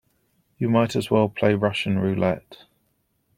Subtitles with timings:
[0.57, 2.63] You might as well play Russian roulette.